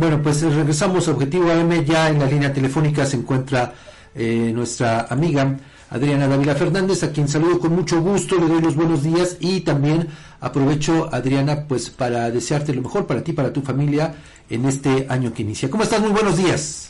[0.00, 1.84] Bueno, pues regresamos a Objetivo AM.
[1.84, 3.74] Ya en la línea telefónica se encuentra
[4.14, 5.58] eh, nuestra amiga
[5.90, 9.60] Adriana Dávila Fernández, a quien saludo con mucho gusto, le doy los buenos días y
[9.60, 10.08] también
[10.40, 14.14] aprovecho, Adriana, pues para desearte lo mejor para ti, para tu familia
[14.48, 15.68] en este año que inicia.
[15.68, 16.00] ¿Cómo estás?
[16.00, 16.88] Muy buenos días.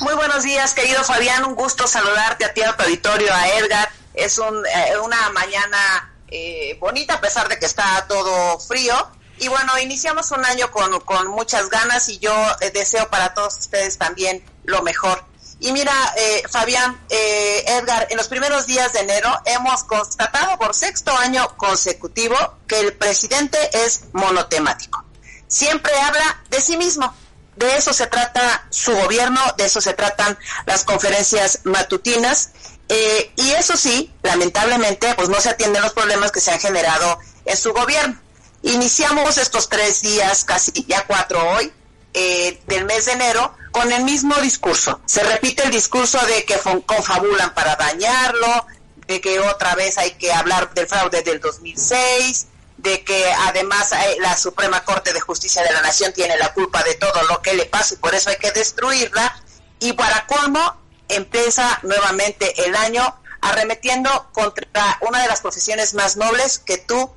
[0.00, 1.44] Muy buenos días, querido Fabián.
[1.44, 3.90] Un gusto saludarte a ti, a tu auditorio, a Edgar.
[4.14, 8.94] Es un, eh, una mañana eh, bonita a pesar de que está todo frío.
[9.38, 13.58] Y bueno, iniciamos un año con, con muchas ganas y yo eh, deseo para todos
[13.58, 15.24] ustedes también lo mejor.
[15.60, 20.74] Y mira, eh, Fabián, eh, Edgar, en los primeros días de enero hemos constatado por
[20.74, 25.04] sexto año consecutivo que el presidente es monotemático.
[25.46, 27.14] Siempre habla de sí mismo.
[27.56, 32.50] De eso se trata su gobierno, de eso se tratan las conferencias matutinas.
[32.88, 37.18] Eh, y eso sí, lamentablemente, pues no se atienden los problemas que se han generado
[37.44, 38.20] en su gobierno.
[38.64, 41.70] Iniciamos estos tres días, casi ya cuatro hoy,
[42.14, 45.02] eh, del mes de enero con el mismo discurso.
[45.04, 48.66] Se repite el discurso de que confabulan para dañarlo,
[49.06, 52.46] de que otra vez hay que hablar del fraude del 2006,
[52.78, 56.82] de que además eh, la Suprema Corte de Justicia de la Nación tiene la culpa
[56.84, 59.42] de todo lo que le pasa y por eso hay que destruirla.
[59.78, 60.74] Y para colmo,
[61.08, 67.12] empieza nuevamente el año arremetiendo contra una de las profesiones más nobles que tú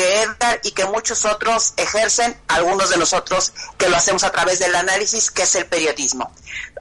[0.00, 4.58] que Edgar y que muchos otros ejercen, algunos de nosotros que lo hacemos a través
[4.58, 6.32] del análisis, que es el periodismo.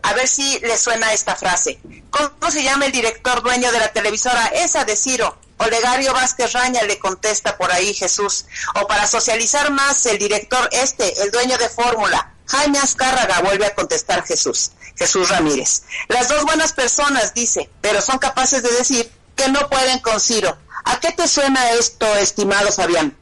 [0.04, 1.80] A ver si le suena esta frase.
[2.12, 4.46] ¿Cómo se llama el director dueño de la televisora?
[4.48, 5.38] Esa de Ciro.
[5.58, 8.46] Olegario Vázquez Raña le contesta por ahí Jesús.
[8.82, 13.76] O para socializar más, el director este, el dueño de Fórmula, Jaime Azcárraga, vuelve a
[13.76, 14.72] contestar Jesús.
[14.96, 15.84] Jesús Ramírez.
[16.08, 20.58] Las dos buenas personas, dice, pero son capaces de decir que no pueden con Ciro
[20.90, 23.16] ¿A qué te suena esto, estimado Fabián?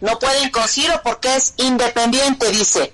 [0.00, 2.92] No pueden con Ciro porque es independiente, dice.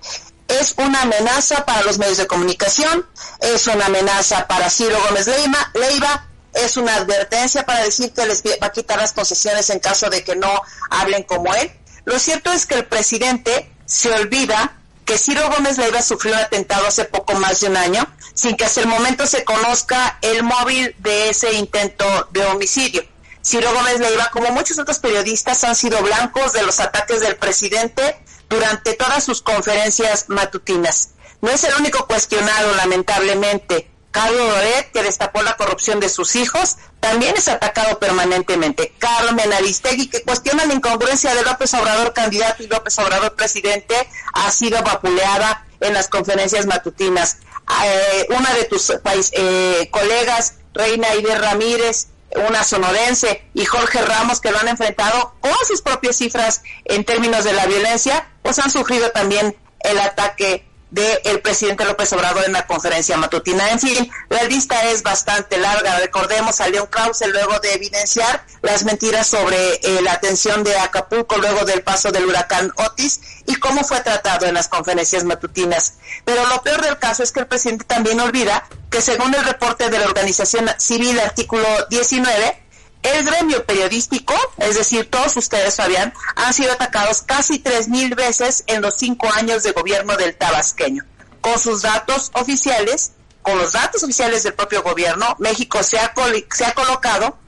[0.48, 3.06] Es una amenaza para los medios de comunicación,
[3.40, 8.42] es una amenaza para Ciro Gómez Leiva, Leiva es una advertencia para decir que les
[8.42, 10.50] va a quitar las concesiones en caso de que no
[10.88, 11.70] hablen como él.
[12.06, 16.86] Lo cierto es que el presidente se olvida que Ciro Gómez Leiva sufrió un atentado
[16.86, 20.94] hace poco más de un año, sin que hasta el momento se conozca el móvil
[20.98, 23.11] de ese intento de homicidio.
[23.44, 28.22] Ciro Gómez Leiva, como muchos otros periodistas, han sido blancos de los ataques del presidente
[28.48, 31.10] durante todas sus conferencias matutinas.
[31.40, 33.90] No es el único cuestionado, lamentablemente.
[34.12, 38.94] Carlos Loret, que destapó la corrupción de sus hijos, también es atacado permanentemente.
[38.98, 43.94] Carmen Aristegui, que cuestiona la incongruencia de López Obrador candidato y López Obrador presidente,
[44.34, 47.38] ha sido vapuleada en las conferencias matutinas.
[47.84, 48.92] Eh, una de tus
[49.32, 52.08] eh, colegas, Reina Iber Ramírez,
[52.48, 57.44] una sonorense y Jorge Ramos que lo han enfrentado con sus propias cifras en términos
[57.44, 62.66] de la violencia, pues han sufrido también el ataque del presidente López Obrador en la
[62.66, 63.70] conferencia matutina.
[63.70, 65.98] En fin, la lista es bastante larga.
[65.98, 71.38] Recordemos a León Krause luego de evidenciar las mentiras sobre eh, la atención de Acapulco
[71.38, 75.94] luego del paso del huracán Otis y cómo fue tratado en las conferencias matutinas.
[76.26, 79.88] Pero lo peor del caso es que el presidente también olvida que según el reporte
[79.88, 82.62] de la Organización Civil artículo 19,
[83.02, 88.62] el gremio periodístico, es decir, todos ustedes, Fabián, han sido atacados casi tres mil veces
[88.66, 91.04] en los cinco años de gobierno del tabasqueño.
[91.40, 96.12] Con sus datos oficiales, con los datos oficiales del propio gobierno, México se ha,
[96.52, 97.38] se ha colocado,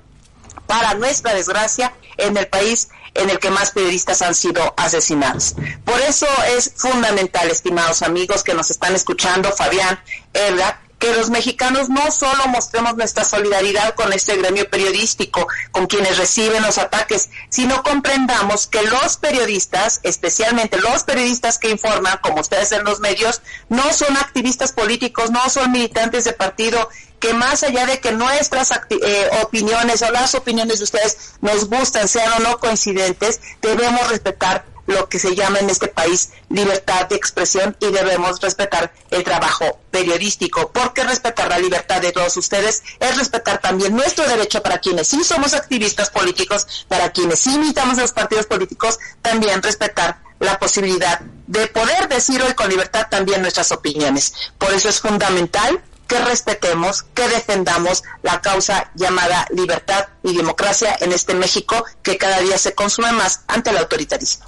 [0.67, 5.55] para nuestra desgracia, en el país en el que más periodistas han sido asesinados.
[5.85, 10.01] Por eso es fundamental, estimados amigos que nos están escuchando, Fabián,
[10.33, 16.17] Edgar, que los mexicanos no solo mostremos nuestra solidaridad con este gremio periodístico, con quienes
[16.17, 22.73] reciben los ataques, sino comprendamos que los periodistas, especialmente los periodistas que informan, como ustedes
[22.73, 26.89] en los medios, no son activistas políticos, no son militantes de partido,
[27.21, 32.09] que más allá de que nuestras eh, opiniones o las opiniones de ustedes nos gustan,
[32.09, 37.17] sean o no coincidentes, debemos respetar lo que se llama en este país libertad de
[37.17, 43.17] expresión y debemos respetar el trabajo periodístico, porque respetar la libertad de todos ustedes es
[43.17, 48.03] respetar también nuestro derecho para quienes sí somos activistas políticos, para quienes sí militamos en
[48.03, 53.73] los partidos políticos, también respetar la posibilidad de poder decir hoy con libertad también nuestras
[53.73, 54.35] opiniones.
[54.59, 61.13] Por eso es fundamental que respetemos, que defendamos la causa llamada libertad y democracia en
[61.13, 64.45] este México que cada día se consume más ante el autoritarismo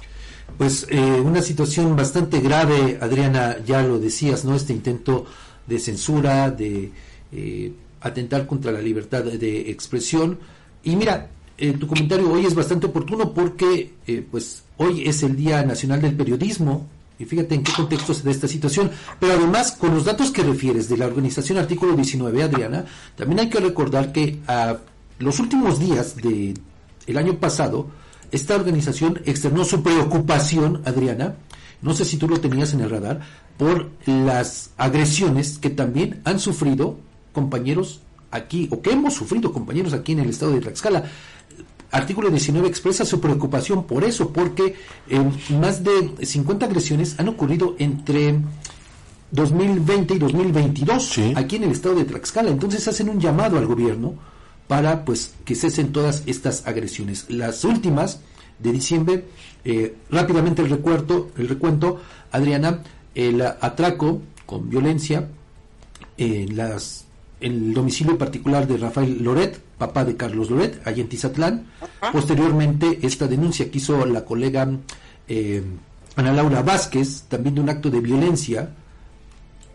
[0.57, 4.55] pues eh, una situación bastante grave, Adriana, ya lo decías, ¿no?
[4.55, 5.25] Este intento
[5.65, 6.91] de censura, de
[7.31, 10.39] eh, atentar contra la libertad de expresión.
[10.83, 13.93] Y mira, eh, tu comentario hoy es bastante oportuno porque,
[14.31, 16.87] pues, hoy es el Día Nacional del Periodismo
[17.19, 18.91] Y fíjate en qué contexto se da esta situación.
[19.19, 22.85] Pero además, con los datos que refieres de la organización artículo 19, Adriana,
[23.15, 24.77] también hay que recordar que a
[25.19, 26.53] los últimos días de
[27.07, 27.87] el año pasado,
[28.31, 31.35] esta organización externó su preocupación, Adriana,
[31.81, 33.21] no sé si tú lo tenías en el radar,
[33.57, 36.97] por las agresiones que también han sufrido
[37.33, 38.01] compañeros
[38.31, 41.05] aquí, o que hemos sufrido compañeros aquí en el estado de Tlaxcala.
[41.89, 44.75] Artículo 19 expresa su preocupación por eso, porque
[45.07, 48.39] eh, más de 50 agresiones han ocurrido entre
[49.31, 52.49] 2020 y 2022 aquí en el estado de Tlaxcala.
[52.49, 54.15] Entonces hacen un llamado al gobierno
[54.67, 57.25] para pues que cesen todas estas agresiones.
[57.29, 58.19] Las últimas
[58.59, 59.25] de diciembre,
[59.63, 62.83] eh, rápidamente el recuerdo, el recuento, Adriana,
[63.15, 65.27] el atraco con violencia
[66.17, 67.05] en las
[67.39, 71.67] en el domicilio particular de Rafael Loret, papá de Carlos Loret, allá en Tizatlán.
[72.11, 74.67] Posteriormente, esta denuncia que hizo la colega
[75.27, 75.63] eh,
[76.15, 78.71] Ana Laura Vázquez, también de un acto de violencia,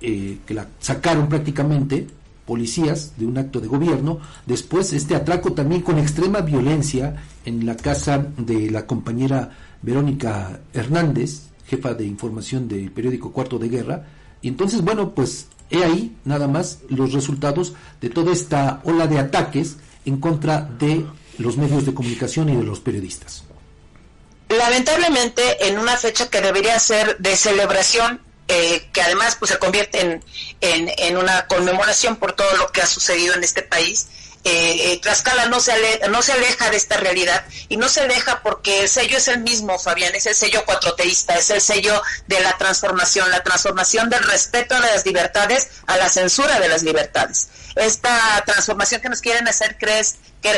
[0.01, 2.09] eh, que la sacaron prácticamente
[2.47, 4.19] policías de un acto de gobierno.
[4.47, 9.51] Después, este atraco también con extrema violencia en la casa de la compañera
[9.83, 14.07] Verónica Hernández, jefa de información del periódico Cuarto de Guerra.
[14.43, 19.19] Y entonces, bueno, pues He ahí nada más los resultados de toda esta ola de
[19.19, 21.07] ataques en contra de
[21.39, 23.45] los medios de comunicación y de los periodistas.
[24.51, 28.21] Lamentablemente, en una fecha que debería ser de celebración,
[28.55, 30.23] eh, que además pues, se convierte en,
[30.61, 34.09] en, una conmemoración por todo lo que ha sucedido en este país,
[34.45, 38.01] eh, eh, Tlaxcala no se, aleja, no se aleja de esta realidad y no se
[38.01, 42.03] aleja porque el sello es el mismo, Fabián, es el sello cuatroteísta, es el sello
[42.27, 46.83] de la transformación, la transformación del respeto a las libertades a la censura de las
[46.83, 47.49] libertades.
[47.75, 50.05] Esta transformación que nos quieren hacer creer,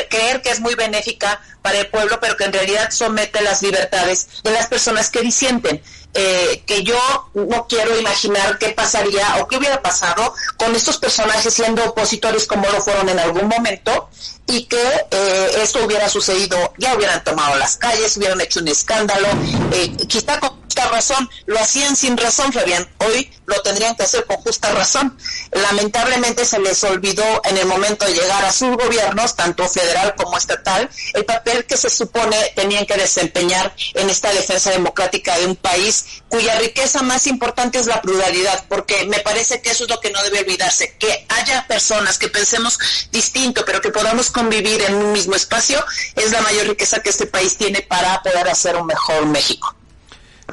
[0.09, 4.27] creer que es muy benéfica para el pueblo, pero que en realidad somete las libertades
[4.43, 5.81] de las personas que disienten.
[6.17, 6.97] Eh, que yo
[7.33, 12.69] no quiero imaginar qué pasaría o qué hubiera pasado con estos personajes siendo opositores como
[12.69, 14.09] lo fueron en algún momento
[14.47, 14.81] y que
[15.11, 19.27] eh, esto hubiera sucedido, ya hubieran tomado las calles, hubieran hecho un escándalo,
[19.73, 24.25] eh, quizá con justa razón, lo hacían sin razón, Fabián, hoy lo tendrían que hacer
[24.25, 25.17] con justa razón.
[25.51, 30.37] Lamentablemente se les olvidó en el momento de llegar a sus gobiernos, tanto federal como
[30.37, 35.55] estatal, el papel que se supone tenían que desempeñar en esta defensa democrática de un
[35.55, 40.01] país cuya riqueza más importante es la pluralidad, porque me parece que eso es lo
[40.01, 42.77] que no debe olvidarse, que haya personas que pensemos
[43.11, 45.85] distinto, pero que podamos convivir en un mismo espacio,
[46.15, 49.73] es la mayor riqueza que este país tiene para poder hacer un mejor México.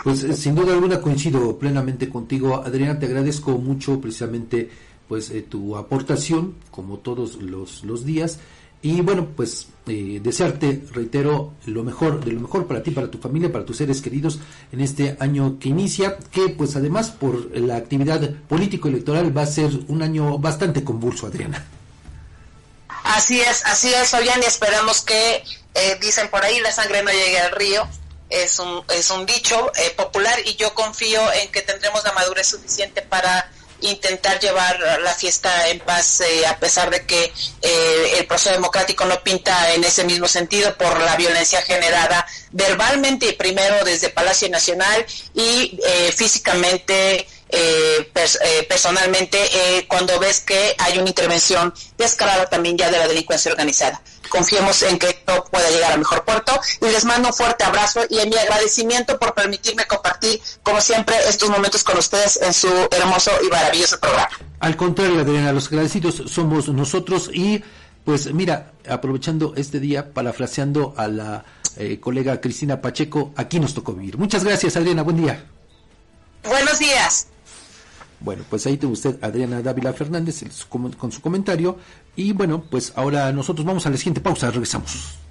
[0.03, 4.71] Pues eh, sin duda alguna coincido plenamente contigo, Adriana, te agradezco mucho precisamente
[5.07, 8.39] pues eh, tu aportación como todos los, días.
[8.81, 13.19] Y bueno pues eh, desearte reitero lo mejor de lo mejor para ti para tu
[13.19, 14.41] familia para tus seres queridos
[14.73, 19.47] en este año que inicia que pues además por la actividad político electoral va a
[19.47, 21.65] ser un año bastante convulso Adriana.
[23.05, 25.45] Así es así es Fabián y esperamos que
[26.01, 27.87] dicen por ahí la sangre no llegue al río
[28.33, 32.49] es un, es un dicho eh, popular y yo confío en que tendremos la madurez
[32.49, 33.51] suficiente para
[33.81, 37.33] intentar llevar la fiesta en paz eh, a pesar de que
[37.63, 43.33] eh, el proceso democrático no pinta en ese mismo sentido por la violencia generada verbalmente
[43.33, 45.05] primero desde Palacio Nacional
[45.35, 45.81] y
[46.15, 47.27] físicamente
[48.69, 54.01] personalmente cuando ves que hay una intervención descarada también ya de la delincuencia organizada.
[54.29, 58.01] Confiemos en que esto pueda llegar a mejor puerto y les mando un fuerte abrazo
[58.09, 62.69] y en mi agradecimiento por permitirme compartir, como siempre, estos momentos con ustedes en su
[62.91, 64.31] hermoso y maravilloso programa.
[64.61, 67.63] Al contrario, Adriana, los agradecidos somos nosotros y
[68.05, 71.45] pues mira, aprovechando este día, parafraseando a la
[71.77, 74.19] eh, colega Cristina Pacheco, aquí nos tocó vivir.
[74.19, 75.45] Muchas gracias, Adriana, buen día.
[76.43, 77.29] Buenos días.
[78.25, 81.77] Bueno, pues ahí tiene usted Adriana Dávila Fernández con su comentario.
[82.17, 85.23] Y bueno, pues ahora nosotros vamos a la siguiente pausa, regresamos.